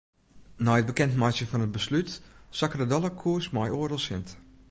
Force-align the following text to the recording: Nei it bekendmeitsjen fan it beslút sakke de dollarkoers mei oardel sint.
Nei 0.65 0.79
it 0.81 0.87
bekendmeitsjen 0.89 1.49
fan 1.51 1.65
it 1.65 1.75
beslút 1.75 2.09
sakke 2.57 2.77
de 2.79 2.87
dollarkoers 2.91 3.51
mei 3.55 3.71
oardel 3.77 4.01
sint. 4.07 4.29